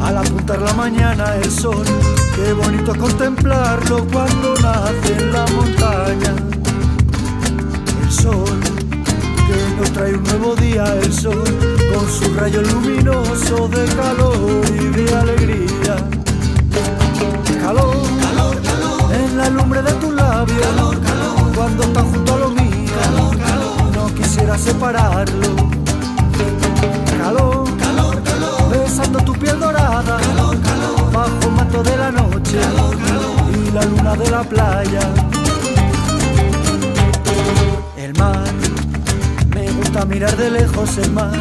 Al 0.05 0.17
apuntar 0.17 0.61
la 0.61 0.73
mañana, 0.73 1.35
el 1.35 1.51
sol, 1.51 1.83
qué 2.35 2.53
bonito 2.53 2.95
contemplarlo 2.95 4.05
cuando 4.11 4.53
nace 4.61 5.13
en 5.17 5.33
la 5.33 5.45
montaña. 5.47 6.33
El 8.03 8.11
sol, 8.11 8.59
que 9.47 9.79
nos 9.79 9.91
trae 9.93 10.13
un 10.13 10.23
nuevo 10.23 10.55
día, 10.55 10.83
el 11.01 11.11
sol, 11.11 11.43
con 11.91 12.07
su 12.07 12.33
rayo 12.35 12.61
luminoso 12.61 13.67
de 13.67 13.85
calor 13.95 14.61
y 14.79 14.87
de 14.89 15.15
alegría. 15.15 15.95
Calor, 17.61 17.95
calor, 18.21 18.61
calor, 18.61 19.11
en 19.11 19.37
la 19.37 19.49
lumbre 19.49 19.81
de 19.81 19.91
tu 19.93 20.11
labio, 20.11 20.61
calor, 20.61 21.01
calor, 21.01 21.55
cuando 21.55 21.83
estás 21.83 22.03
junto 22.03 22.33
a 22.35 22.37
lo 22.37 22.49
mío, 22.51 22.91
calor, 23.01 23.37
calor, 23.39 23.95
no 23.95 24.13
quisiera 24.13 24.55
separarlo, 24.55 25.55
calor, 27.17 27.64
besando 28.97 29.19
tu 29.25 29.33
piel 29.33 29.59
dorada, 29.59 30.17
bajo 31.11 31.39
el 31.41 31.51
manto 31.51 31.83
de 31.83 31.97
la 31.97 32.11
noche, 32.11 32.57
y 33.51 33.71
la 33.71 33.83
luna 33.83 34.15
de 34.15 34.31
la 34.31 34.41
playa, 34.43 35.01
el 37.97 38.13
mar, 38.13 38.45
me 39.53 39.69
gusta 39.71 40.05
mirar 40.05 40.37
de 40.37 40.49
lejos 40.49 40.97
el 40.97 41.11
mar, 41.11 41.37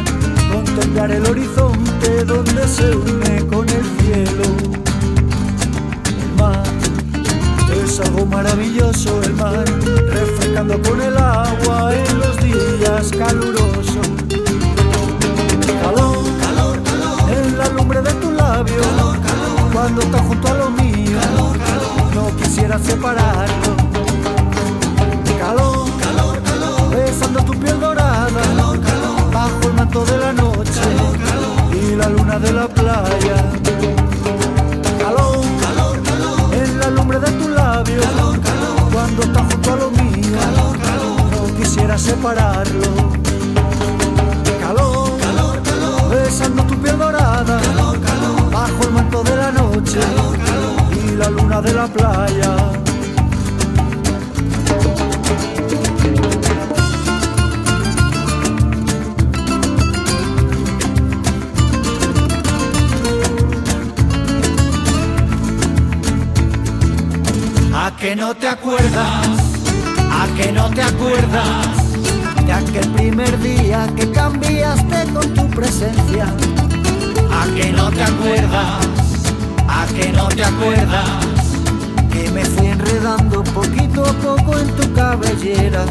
contemplar 0.51 1.11
el 1.11 1.25
horizonte 1.25 2.25
donde 2.25 2.67
se 2.67 2.93
une 2.93 3.47
con 3.47 3.69
el 3.69 3.85
cielo 3.99 4.49
mar. 6.37 6.63
Es 7.85 8.01
algo 8.01 8.25
maravilloso 8.25 9.21
el 9.23 9.33
mar, 9.33 9.63
refrescando 10.09 10.81
con 10.81 11.01
el 11.01 11.17
agua 11.17 11.93
en 11.95 12.19
los 12.19 12.37
días 12.37 13.11
calurosos. 13.17 14.24
Lumbre 17.73 18.01
de 18.01 18.13
tu 18.13 18.31
labio, 18.31 18.81
calor, 18.81 19.19
calor, 19.21 19.71
cuando 19.73 20.01
estás 20.01 20.21
junto 20.21 20.47
a 20.47 20.53
lo 20.53 20.69
mío, 20.71 21.17
calor, 21.21 21.57
calor, 21.59 22.15
no 22.15 22.35
quisiera 22.37 22.79
separarlo. 22.79 23.75
Calor, 25.39 25.87
calor, 25.99 26.41
calor, 26.43 26.89
besando 26.89 27.43
tu 27.43 27.53
piel 27.53 27.79
dorada, 27.79 28.41
calor, 28.41 28.79
calor, 28.81 29.31
bajo 29.31 29.67
el 29.67 29.73
manto 29.73 30.05
de 30.05 30.17
la 30.17 30.33
noche, 30.33 30.81
calor, 30.81 31.17
calor, 31.17 31.75
y 31.75 31.95
la 31.95 32.09
luna 32.09 32.39
de 32.39 32.53
la 32.53 32.67
playa. 32.67 33.51
Calor, 34.99 35.45
calor, 35.61 36.01
calor, 36.03 36.53
en 36.53 36.79
la 36.79 36.89
lumbre 36.89 37.19
de 37.19 37.31
tu 37.31 37.49
labio, 37.49 38.01
calor, 38.01 38.39
calor, 38.41 38.75
mundo 39.07 39.21
está 39.23 39.43
junto 39.43 39.73
a 39.73 39.75
lo 39.75 39.91
mío. 39.91 40.37
No 41.31 41.55
quisiera 41.57 41.97
separarlo. 41.97 43.15
Bajo 48.51 48.83
el 48.83 48.91
manto 48.91 49.23
de 49.23 49.35
la 49.35 49.51
noche. 49.51 49.99
Y 51.05 51.15
la 51.15 51.29
luna 51.29 51.61
de 51.61 51.73
la 51.73 51.87
playa. 51.87 52.55
¿A 67.73 67.95
que 67.97 68.15
no 68.15 68.33
te 68.35 68.47
acuerdas? 68.47 69.27
¿A 70.11 70.27
que 70.37 70.51
no 70.51 70.69
te 70.69 70.81
acuerdas? 70.81 71.67
De 72.45 72.53
aquel 72.53 72.89
primer 72.91 73.39
día 73.41 73.87
que 73.95 74.11
cambiaste 74.11 75.11
con 75.13 75.33
tu 75.33 75.49
presencia. 75.49 76.27
Te 80.35 80.43
acuerdas? 80.43 81.09
Que 82.11 82.29
me 82.31 82.43
fui 82.43 82.67
enredando 82.67 83.41
poquito 83.43 84.03
a 84.05 84.13
poco 84.13 84.57
en 84.57 84.67
tu 84.75 84.93
cabellera. 84.93 85.85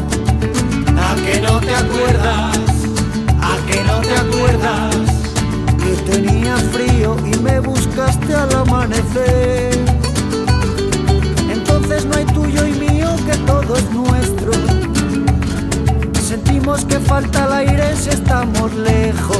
¿A 0.97 1.15
que 1.15 1.41
no 1.41 1.59
te 1.59 1.75
acuerdas? 1.75 2.57
¿A 3.41 3.57
que 3.67 3.83
no 3.83 3.99
te 4.01 4.15
acuerdas? 4.15 4.95
Que 5.81 6.11
tenía 6.11 6.57
frío 6.57 7.15
y 7.25 7.37
me 7.39 7.59
buscaste 7.59 8.35
al 8.35 8.53
amanecer. 8.55 9.73
Entonces 11.51 12.05
no 12.05 12.15
hay 12.15 12.25
tuyo 12.25 12.67
y 12.67 12.73
mío 12.73 13.15
que 13.25 13.35
todo 13.47 13.75
es 13.75 13.89
nuestro. 13.91 14.51
Sentimos 16.21 16.85
que 16.85 16.99
falta 16.99 17.45
el 17.45 17.53
aire 17.53 17.95
si 17.95 18.09
estamos 18.09 18.71
lejos. 18.75 19.37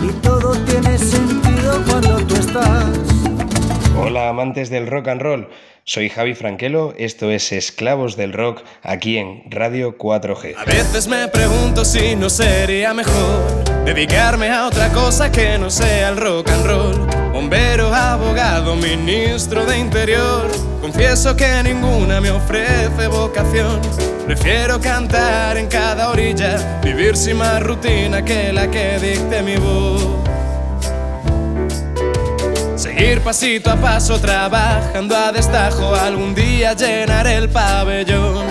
Y 0.00 0.12
todo 0.22 0.52
tiene 0.64 0.96
sentido 0.96 1.82
cuando 1.86 2.18
tú 2.26 2.36
estás. 2.36 3.11
Hola 3.96 4.28
amantes 4.28 4.70
del 4.70 4.86
rock 4.86 5.08
and 5.08 5.20
roll, 5.20 5.48
soy 5.84 6.08
Javi 6.08 6.34
Franquelo, 6.34 6.94
esto 6.96 7.30
es 7.30 7.52
Esclavos 7.52 8.16
del 8.16 8.32
Rock 8.32 8.62
aquí 8.82 9.18
en 9.18 9.42
Radio 9.50 9.98
4G. 9.98 10.54
A 10.56 10.64
veces 10.64 11.06
me 11.08 11.28
pregunto 11.28 11.84
si 11.84 12.16
no 12.16 12.30
sería 12.30 12.94
mejor 12.94 13.64
dedicarme 13.84 14.48
a 14.48 14.66
otra 14.66 14.88
cosa 14.90 15.30
que 15.30 15.58
no 15.58 15.70
sea 15.70 16.08
el 16.08 16.16
rock 16.16 16.50
and 16.50 16.66
roll. 16.66 17.32
Bombero, 17.32 17.92
abogado, 17.94 18.76
ministro 18.76 19.64
de 19.66 19.78
interior. 19.78 20.50
Confieso 20.80 21.36
que 21.36 21.62
ninguna 21.62 22.20
me 22.20 22.30
ofrece 22.30 23.08
vocación. 23.08 23.80
Prefiero 24.26 24.80
cantar 24.80 25.56
en 25.56 25.66
cada 25.66 26.10
orilla, 26.10 26.80
vivir 26.82 27.16
sin 27.16 27.38
más 27.38 27.62
rutina 27.62 28.24
que 28.24 28.52
la 28.52 28.70
que 28.70 28.98
dicte 28.98 29.42
mi 29.42 29.56
voz. 29.56 30.31
Seguir 33.02 33.20
pasito 33.20 33.68
a 33.68 33.74
paso 33.74 34.20
trabajando 34.20 35.16
a 35.16 35.32
destajo, 35.32 35.92
algún 35.92 36.36
día 36.36 36.72
llenar 36.74 37.26
el 37.26 37.48
pabellón. 37.48 38.46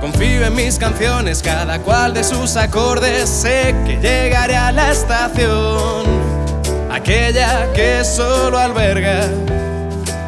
Confío 0.00 0.44
en 0.44 0.56
mis 0.56 0.76
canciones, 0.76 1.40
cada 1.40 1.78
cual 1.78 2.14
de 2.14 2.24
sus 2.24 2.56
acordes, 2.56 3.28
sé 3.28 3.76
que 3.86 3.96
llegaré 3.98 4.56
a 4.56 4.72
la 4.72 4.90
estación, 4.90 6.04
aquella 6.90 7.72
que 7.74 8.04
solo 8.04 8.58
alberga 8.58 9.28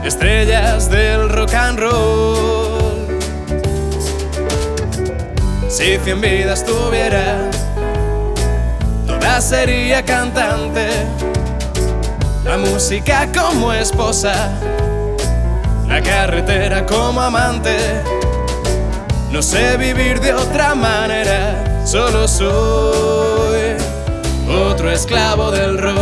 estrellas 0.05 0.89
del 0.89 1.31
rock 1.31 1.55
and 1.55 1.81
roll. 1.81 3.09
Si 5.69 5.99
cien 5.99 6.21
vidas 6.21 6.65
tuviera, 6.65 7.51
toda 9.05 9.41
sería 9.41 10.05
cantante 10.05 11.30
la 12.45 12.57
música 12.57 13.29
como 13.33 13.73
esposa, 13.73 14.51
la 15.87 16.01
carretera 16.03 16.87
como 16.87 17.21
amante. 17.21 17.77
No 19.31 19.43
sé 19.43 19.77
vivir 19.77 20.21
de 20.21 20.35
otra 20.35 20.75
manera, 20.75 21.83
solo 21.87 22.27
soy 22.27 23.77
otro 24.49 24.91
esclavo 24.91 25.51
del 25.51 25.79
rock, 25.79 25.99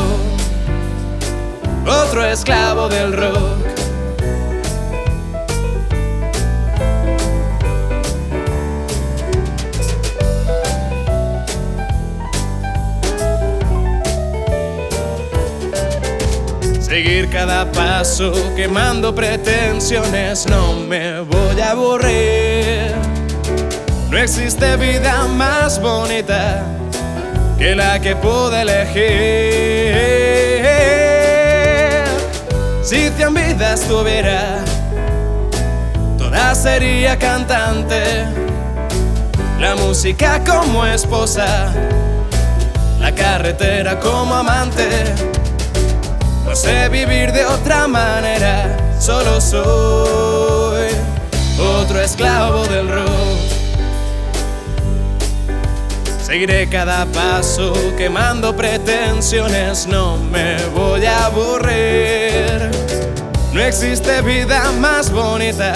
otro 1.87 2.25
esclavo 2.25 2.89
del 2.89 3.13
rock. 3.13 3.68
Cada 17.31 17.71
paso 17.73 18.33
quemando 18.57 19.15
pretensiones, 19.15 20.47
no 20.47 20.75
me 20.75 21.21
voy 21.21 21.61
a 21.61 21.73
aburrir. 21.73 22.95
No 24.11 24.17
existe 24.19 24.77
vida 24.77 25.25
más 25.27 25.81
bonita 25.81 26.65
que 27.59 27.75
la 27.75 28.01
que 28.01 28.17
pude 28.17 28.63
elegir. 28.63 28.99
Si 32.83 33.11
cien 33.11 33.35
vidas 33.35 33.83
tuviera, 33.83 34.65
toda 36.17 36.55
sería 36.55 37.19
cantante. 37.19 38.25
La 39.61 39.75
música 39.75 40.41
como 40.45 40.87
esposa, 40.87 41.73
la 43.01 43.13
carretera 43.15 43.99
como 43.99 44.35
amante. 44.35 45.38
No 46.49 46.57
sé 46.57 46.89
vivir 46.89 47.31
de 47.33 47.45
otra 47.45 47.87
manera, 47.87 48.75
solo 48.99 49.39
soy 49.39 50.89
otro 51.59 52.01
esclavo 52.01 52.65
del 52.69 52.89
rock. 52.89 53.39
Seguiré 56.23 56.67
cada 56.71 57.05
paso 57.05 57.75
quemando 57.99 58.57
pretensiones, 58.57 59.87
no 59.87 60.17
me 60.17 60.57
voy 60.75 61.05
a 61.05 61.27
aburrir. 61.27 62.71
No 63.53 63.61
existe 63.61 64.23
vida 64.23 64.73
más 64.73 65.13
bonita 65.13 65.75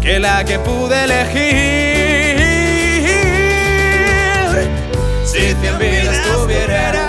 que 0.00 0.20
la 0.20 0.44
que 0.44 0.60
pude 0.60 1.04
elegir. 1.04 2.38
Si 5.24 5.40
cien 5.60 5.76
vidas 5.76 6.22
tuviera 6.32 6.92
toda 6.92 6.99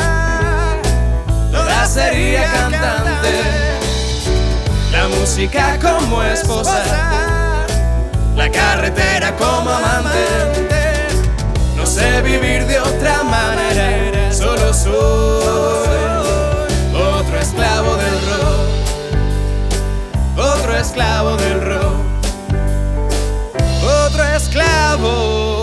sería 1.92 2.46
cantante. 2.46 3.34
La 4.92 5.10
música 5.10 5.78
como 5.82 6.24
esposa, 6.24 7.66
la 8.36 8.50
carretera 8.50 9.36
como 9.36 9.70
amante. 9.70 10.26
No 11.76 11.86
sé 11.86 12.22
vivir 12.22 12.66
de 12.66 12.80
otra 12.80 13.24
manera, 13.24 14.32
solo 14.32 14.74
soy 14.74 15.89
otro 16.96 17.38
esclavo 17.39 17.98
del 17.98 18.20
rock, 18.30 18.70
otro 20.38 20.78
esclavo 20.78 21.36
del 21.36 21.62
rock, 21.62 22.00
otro 24.06 24.24
esclavo 24.24 25.61